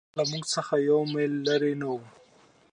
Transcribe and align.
غر 0.07 0.11
له 0.17 0.23
موږ 0.31 0.43
څخه 0.55 0.73
یو 0.89 0.99
مېل 1.13 1.33
لیرې 1.45 1.73
نه 1.81 1.87
وو. 1.91 1.99